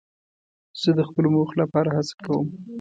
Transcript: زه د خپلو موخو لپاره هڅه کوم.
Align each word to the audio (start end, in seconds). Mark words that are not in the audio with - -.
زه 0.81 0.89
د 0.97 0.99
خپلو 1.09 1.27
موخو 1.35 1.55
لپاره 1.63 1.89
هڅه 1.97 2.13
کوم. 2.25 2.47